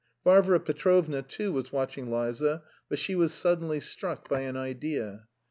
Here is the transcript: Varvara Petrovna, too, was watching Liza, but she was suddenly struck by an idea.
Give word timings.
Varvara 0.23 0.59
Petrovna, 0.59 1.21
too, 1.21 1.53
was 1.53 1.71
watching 1.71 2.11
Liza, 2.11 2.63
but 2.89 2.97
she 2.97 3.13
was 3.13 3.31
suddenly 3.35 3.79
struck 3.79 4.27
by 4.27 4.39
an 4.39 4.57
idea. 4.57 5.27